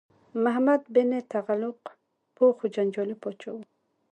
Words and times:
محمد 0.43 0.81
بن 0.93 1.11
تغلق 1.33 1.79
پوه 2.35 2.51
خو 2.57 2.65
جنجالي 2.75 3.15
پاچا 3.23 3.49
و. 3.51 3.57